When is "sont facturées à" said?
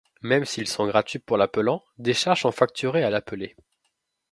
2.41-3.11